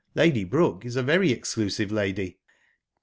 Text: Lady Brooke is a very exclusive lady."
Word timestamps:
Lady 0.15 0.43
Brooke 0.43 0.83
is 0.83 0.95
a 0.95 1.03
very 1.03 1.31
exclusive 1.31 1.91
lady." 1.91 2.39